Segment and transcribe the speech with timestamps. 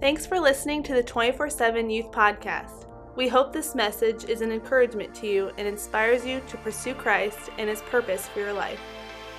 [0.00, 2.86] Thanks for listening to the 24 7 Youth Podcast.
[3.16, 7.50] We hope this message is an encouragement to you and inspires you to pursue Christ
[7.58, 8.78] and His purpose for your life.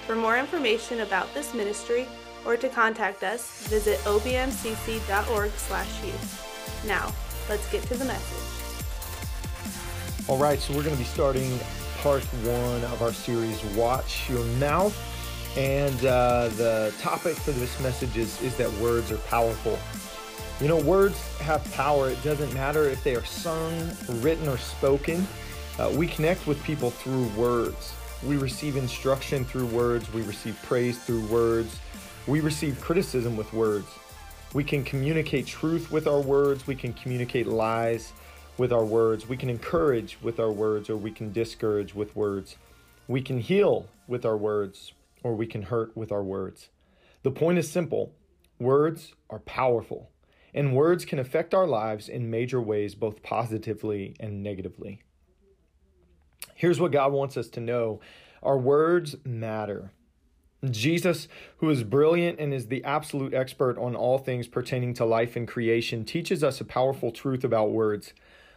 [0.06, 2.10] For more information about this ministry
[2.46, 6.86] or to contact us, visit obmcc.org/youth.
[6.86, 7.14] Now,
[7.48, 8.76] let's get to the message.
[10.28, 11.58] All right, so we're going to be starting
[12.02, 14.94] part one of our series, "Watch Your Mouth,"
[15.58, 19.80] and uh, the topic for this message is is that words are powerful.
[20.62, 22.10] You know, words have power.
[22.10, 23.72] It doesn't matter if they are sung,
[24.22, 25.26] written, or spoken.
[25.78, 27.94] Uh, we connect with people through words.
[28.26, 30.12] We receive instruction through words.
[30.12, 31.80] We receive praise through words.
[32.28, 33.88] We receive criticism with words.
[34.54, 36.68] We can communicate truth with our words.
[36.68, 38.12] We can communicate lies
[38.58, 39.30] with our words.
[39.30, 42.58] We can encourage with our words, or we can discourage with words.
[43.08, 44.92] We can heal with our words,
[45.24, 46.68] or we can hurt with our words.
[47.24, 48.12] The point is simple
[48.60, 50.10] words are powerful
[50.54, 55.02] and words can affect our lives in major ways, both positively and negatively.
[56.56, 58.02] Here's what God wants us to know
[58.42, 59.92] our words matter.
[60.70, 65.36] Jesus, who is brilliant and is the absolute expert on all things pertaining to life
[65.36, 68.14] and creation, teaches us a powerful truth about words.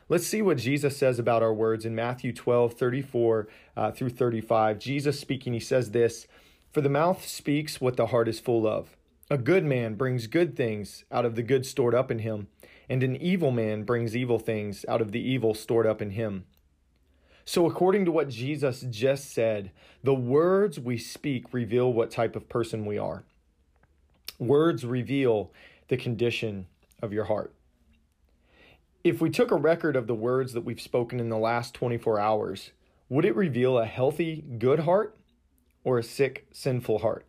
[0.09, 4.79] Let's see what Jesus says about our words in Matthew 12, 34 uh, through 35.
[4.79, 6.27] Jesus speaking, he says this
[6.73, 8.97] For the mouth speaks what the heart is full of.
[9.33, 12.49] A good man brings good things out of the good stored up in him,
[12.87, 16.45] and an evil man brings evil things out of the evil stored up in him.
[17.47, 19.71] So, according to what Jesus just said,
[20.05, 23.25] the words we speak reveal what type of person we are.
[24.39, 25.51] Words reveal
[25.89, 26.67] the condition
[27.01, 27.55] of your heart.
[29.03, 32.21] If we took a record of the words that we've spoken in the last 24
[32.21, 32.73] hours,
[33.09, 35.17] would it reveal a healthy, good heart
[35.85, 37.25] or a sick, sinful heart?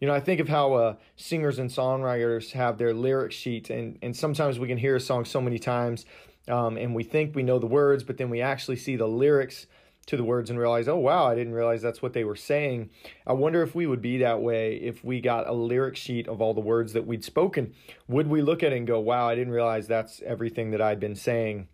[0.00, 3.98] You know, I think of how uh, singers and songwriters have their lyric sheet, and,
[4.00, 6.06] and sometimes we can hear a song so many times,
[6.48, 9.66] um, and we think we know the words, but then we actually see the lyrics
[10.06, 12.88] to the words and realize, oh, wow, I didn't realize that's what they were saying.
[13.26, 16.40] I wonder if we would be that way if we got a lyric sheet of
[16.40, 17.74] all the words that we'd spoken.
[18.08, 20.98] Would we look at it and go, wow, I didn't realize that's everything that I'd
[20.98, 21.68] been saying?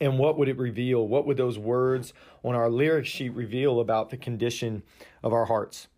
[0.00, 1.06] And what would it reveal?
[1.06, 4.82] What would those words on our lyric sheet reveal about the condition
[5.22, 5.88] of our hearts?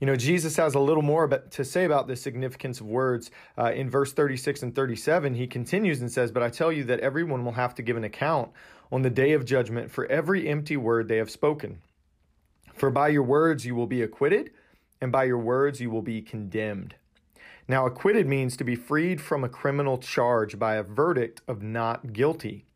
[0.00, 3.30] You know, Jesus has a little more to say about the significance of words.
[3.56, 7.00] Uh, in verse 36 and 37, he continues and says, But I tell you that
[7.00, 8.50] everyone will have to give an account
[8.90, 11.80] on the day of judgment for every empty word they have spoken.
[12.74, 14.50] For by your words you will be acquitted,
[15.00, 16.96] and by your words you will be condemned.
[17.66, 22.12] Now, acquitted means to be freed from a criminal charge by a verdict of not
[22.12, 22.66] guilty.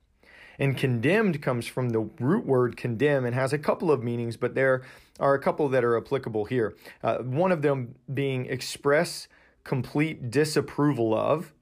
[0.58, 4.54] And condemned comes from the root word condemn and has a couple of meanings, but
[4.54, 4.82] there
[5.20, 6.76] are a couple that are applicable here.
[7.02, 9.28] Uh, one of them being express
[9.64, 11.52] complete disapproval of.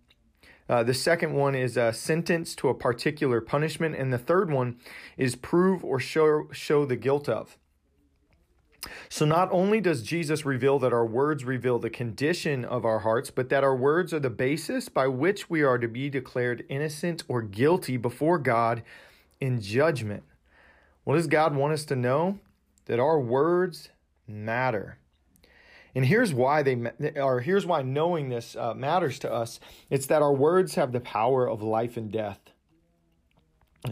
[0.69, 4.77] Uh, the second one is a sentence to a particular punishment, and the third one
[5.17, 7.57] is prove or show, show the guilt of.
[9.09, 13.31] So, not only does Jesus reveal that our words reveal the condition of our hearts,
[13.31, 17.23] but that our words are the basis by which we are to be declared innocent
[17.29, 18.83] or guilty before God
[19.41, 20.23] in judgment.
[21.05, 22.39] What does God want us to know?
[22.87, 23.91] That our words
[24.27, 24.99] matter.
[25.95, 26.77] And here's why they
[27.17, 29.61] or here's why knowing this uh, matters to us.
[29.89, 32.39] It's that our words have the power of life and death.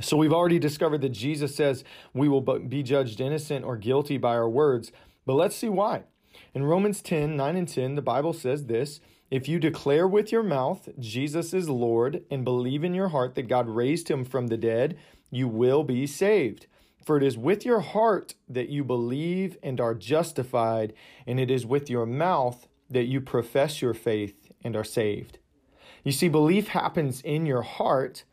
[0.01, 4.35] So we've already discovered that Jesus says we will be judged innocent or guilty by
[4.35, 4.93] our words,
[5.27, 6.05] but let's see why.
[6.55, 9.01] In Romans 10 9 and 10, the Bible says this
[9.31, 13.49] If you declare with your mouth Jesus is Lord and believe in your heart that
[13.49, 14.97] God raised him from the dead,
[15.31, 16.67] you will be saved.
[17.05, 20.95] For it is with your heart that you believe and are justified,
[21.27, 25.39] and it is with your mouth that you profess your faith and are saved.
[26.03, 28.25] You see, belief happens in your heart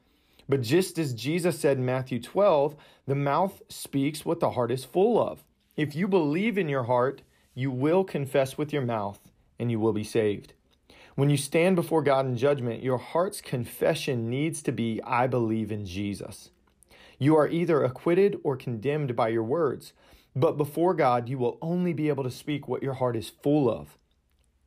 [0.50, 2.76] but just as Jesus said in Matthew 12,
[3.08, 5.44] the mouth speaks what the heart is full of.
[5.76, 7.22] If you believe in your heart,
[7.54, 9.20] you will confess with your mouth
[9.60, 10.54] and you will be saved.
[11.16, 15.72] When you stand before God in judgment, your heart's confession needs to be, I believe
[15.72, 16.52] in Jesus.
[17.20, 19.94] You are either acquitted or condemned by your words,
[20.36, 23.70] but before God, you will only be able to speak what your heart is full
[23.70, 23.98] of.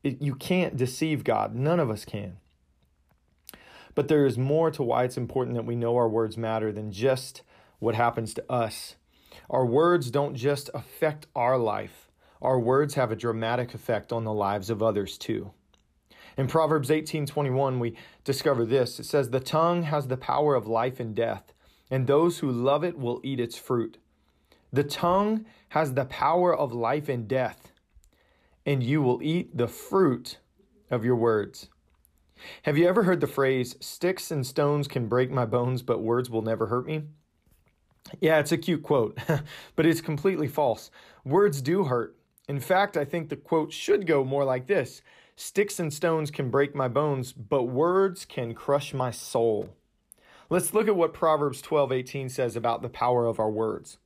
[0.03, 1.55] It, you can't deceive God.
[1.55, 2.37] None of us can.
[3.95, 6.93] But there is more to why it's important that we know our words matter than
[6.93, 7.43] just
[7.79, 8.97] what happens to us.
[9.51, 12.11] Our words don't just affect our life,
[12.41, 15.53] our words have a dramatic effect on the lives of others too.
[16.37, 18.99] In Proverbs 18:21 we discover this.
[18.99, 21.53] It says the tongue has the power of life and death,
[21.91, 23.99] and those who love it will eat its fruit.
[24.73, 27.73] The tongue has the power of life and death,
[28.67, 30.39] and you will eat the fruit
[30.91, 31.69] of your words.
[32.63, 36.31] Have you ever heard the phrase, sticks and stones can break my bones, but words
[36.31, 37.03] will never hurt me?
[38.21, 39.19] Yeah, it's a cute quote,
[39.77, 40.91] but it's completely false.
[41.25, 42.17] Words do hurt.
[42.49, 45.03] In fact, I think the quote should go more like this
[45.37, 49.75] Sticks and stones can break my bones, but words can crush my soul.
[50.49, 53.99] Let's look at what Proverbs 12:18 says about the power of our words.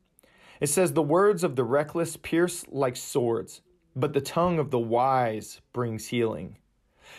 [0.60, 3.60] It says the words of the reckless pierce like swords,
[3.94, 6.56] but the tongue of the wise brings healing.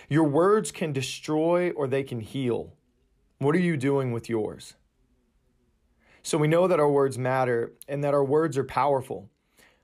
[0.10, 2.74] Your words can destroy or they can heal.
[3.40, 4.76] What are you doing with yours?
[6.24, 9.30] So we know that our words matter and that our words are powerful.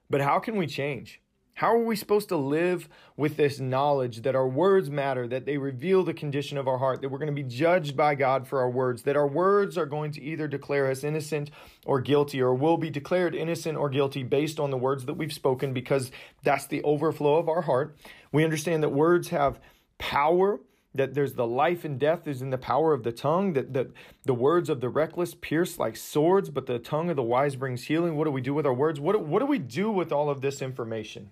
[0.10, 1.22] But how can we change?
[1.56, 5.58] How are we supposed to live with this knowledge that our words matter, that they
[5.58, 8.60] reveal the condition of our heart, that we're going to be judged by God for
[8.60, 11.52] our words, that our words are going to either declare us innocent
[11.86, 15.32] or guilty, or will be declared innocent or guilty based on the words that we've
[15.32, 16.12] spoken because
[16.44, 17.96] that's the overflow of our heart?
[18.34, 19.58] We understand that words have
[19.98, 20.60] power
[20.96, 23.88] that there's the life and death is in the power of the tongue, that, that
[24.24, 27.84] the words of the reckless pierce like swords, but the tongue of the wise brings
[27.84, 28.16] healing.
[28.16, 29.00] What do we do with our words?
[29.00, 31.32] What, what do we do with all of this information?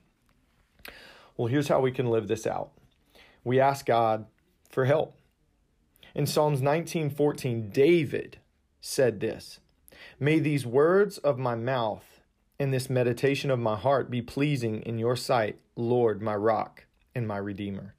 [1.37, 2.71] Well, here's how we can live this out.
[3.43, 4.25] We ask God
[4.69, 5.15] for help.
[6.13, 8.37] In Psalms 19:14, David
[8.81, 9.59] said this,
[10.19, 12.21] "May these words of my mouth
[12.59, 16.85] and this meditation of my heart be pleasing in your sight, Lord, my rock
[17.15, 17.95] and my redeemer."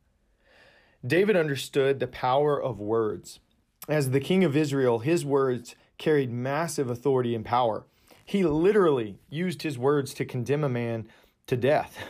[1.06, 3.41] David understood the power of words.
[3.89, 7.85] As the king of Israel, his words carried massive authority and power.
[8.25, 11.09] He literally used his words to condemn a man
[11.47, 11.99] to death.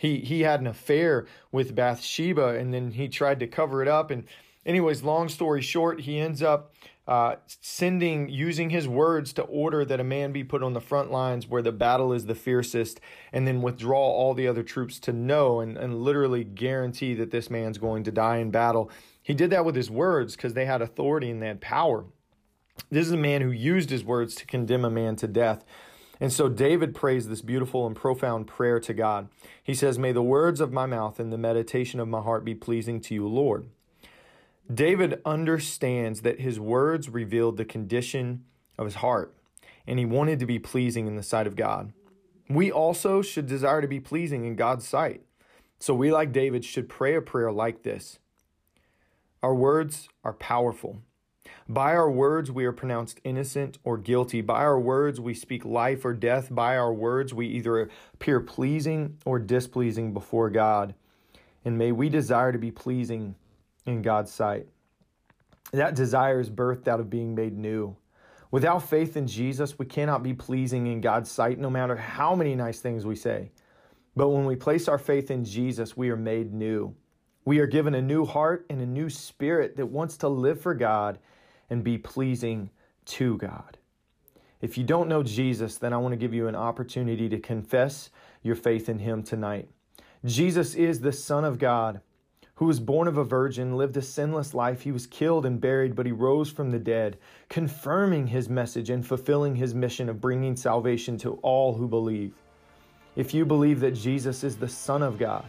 [0.00, 4.12] He he had an affair with Bathsheba and then he tried to cover it up
[4.12, 4.28] and
[4.64, 6.72] anyways, long story short, he ends up
[7.08, 11.10] uh, sending, using his words to order that a man be put on the front
[11.10, 13.00] lines where the battle is the fiercest,
[13.32, 17.48] and then withdraw all the other troops to know and, and literally guarantee that this
[17.48, 18.90] man's going to die in battle.
[19.22, 22.04] He did that with his words because they had authority and they had power.
[22.90, 25.64] This is a man who used his words to condemn a man to death.
[26.20, 29.28] And so David prays this beautiful and profound prayer to God.
[29.62, 32.54] He says, May the words of my mouth and the meditation of my heart be
[32.54, 33.68] pleasing to you, Lord.
[34.72, 38.44] David understands that his words revealed the condition
[38.76, 39.34] of his heart,
[39.86, 41.92] and he wanted to be pleasing in the sight of God.
[42.50, 45.22] We also should desire to be pleasing in God's sight.
[45.78, 48.18] So we, like David, should pray a prayer like this
[49.42, 50.98] Our words are powerful.
[51.66, 54.40] By our words, we are pronounced innocent or guilty.
[54.40, 56.48] By our words, we speak life or death.
[56.50, 60.94] By our words, we either appear pleasing or displeasing before God.
[61.64, 63.34] And may we desire to be pleasing
[63.88, 64.66] in God's sight.
[65.72, 67.96] That desire is birthed out of being made new.
[68.50, 72.54] Without faith in Jesus, we cannot be pleasing in God's sight, no matter how many
[72.54, 73.50] nice things we say.
[74.16, 76.94] But when we place our faith in Jesus, we are made new.
[77.44, 80.74] We are given a new heart and a new spirit that wants to live for
[80.74, 81.18] God
[81.70, 82.70] and be pleasing
[83.06, 83.78] to God.
[84.60, 88.10] If you don't know Jesus, then I want to give you an opportunity to confess
[88.42, 89.68] your faith in Him tonight.
[90.24, 92.00] Jesus is the Son of God
[92.58, 94.80] who was born of a virgin, lived a sinless life.
[94.80, 97.16] He was killed and buried, but he rose from the dead,
[97.48, 102.34] confirming his message and fulfilling his mission of bringing salvation to all who believe.
[103.14, 105.48] If you believe that Jesus is the Son of God,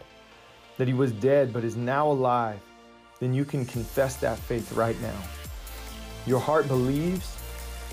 [0.78, 2.60] that he was dead but is now alive,
[3.18, 5.20] then you can confess that faith right now.
[6.26, 7.36] Your heart believes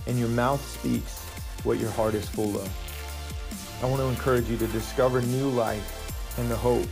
[0.05, 1.23] and your mouth speaks
[1.63, 3.81] what your heart is full of.
[3.81, 6.85] I want to encourage you to discover new life and the hope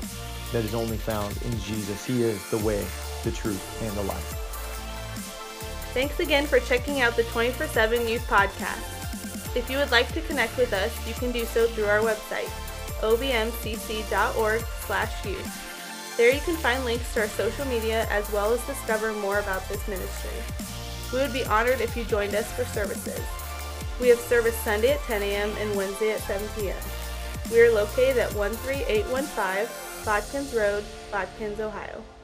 [0.55, 2.05] that is only found in Jesus.
[2.05, 2.81] He is the way,
[3.25, 4.41] the truth, and the life.
[5.93, 9.53] Thanks again for checking out the 24 7 Youth Podcast.
[9.53, 12.47] If you would like to connect with us, you can do so through our website,
[13.01, 16.15] obmcc.org slash youth.
[16.15, 19.67] There you can find links to our social media as well as discover more about
[19.67, 20.39] this ministry.
[21.11, 23.19] We would be honored if you joined us for services.
[23.99, 25.51] We have service Sunday at 10 a.m.
[25.59, 26.81] and Wednesday at 7 p.m.
[27.51, 32.14] We are located at 13815 Botkins Road, Botkins, Ohio.